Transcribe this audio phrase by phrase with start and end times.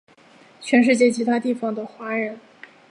[0.61, 2.39] 全世界其他地方的华人